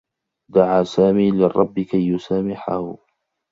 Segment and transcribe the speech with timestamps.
[0.51, 2.97] دعى سامي للرّبّ كي يسامحه.